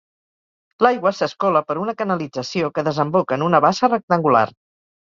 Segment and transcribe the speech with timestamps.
[0.85, 4.47] L'aigua s'escola per una canalització que desemboca en una bassa rectangular.